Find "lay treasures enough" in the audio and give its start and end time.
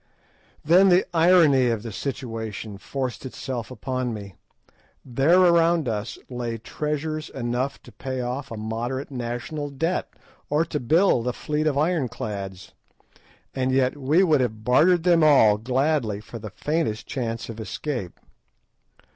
6.27-7.79